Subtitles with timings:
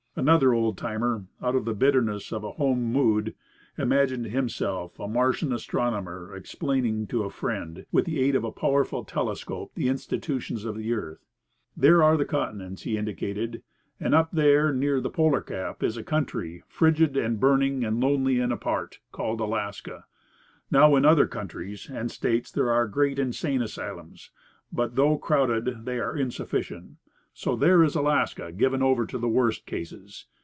[0.13, 3.33] Another old timer, out of the bitterness of a "home mood,"
[3.77, 9.05] imagined himself a Martian astronomer explaining to a friend, with the aid of a powerful
[9.05, 11.23] telescope, the institutions of the earth.
[11.77, 13.63] "There are the continents," he indicated;
[14.01, 18.41] "and up there near the polar cap is a country, frigid and burning and lonely
[18.41, 20.03] and apart, called Alaska.
[20.69, 24.29] Now, in other countries and states there are great insane asylums,
[24.73, 26.97] but, though crowded, they are insufficient;
[27.33, 30.25] so there is Alaska given over to the worst cases.